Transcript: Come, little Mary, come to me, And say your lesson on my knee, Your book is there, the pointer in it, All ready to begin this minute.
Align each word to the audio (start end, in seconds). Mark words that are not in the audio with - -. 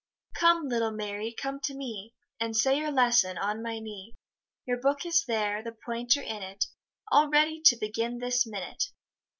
Come, 0.33 0.67
little 0.67 0.89
Mary, 0.89 1.31
come 1.31 1.59
to 1.59 1.75
me, 1.75 2.15
And 2.39 2.57
say 2.57 2.75
your 2.79 2.89
lesson 2.89 3.37
on 3.37 3.61
my 3.61 3.77
knee, 3.77 4.17
Your 4.65 4.77
book 4.77 5.05
is 5.05 5.25
there, 5.25 5.61
the 5.63 5.77
pointer 5.85 6.23
in 6.23 6.41
it, 6.41 6.65
All 7.11 7.29
ready 7.29 7.61
to 7.65 7.75
begin 7.77 8.17
this 8.17 8.47
minute. 8.47 8.85